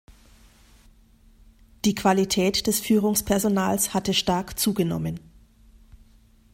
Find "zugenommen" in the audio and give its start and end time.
4.57-5.19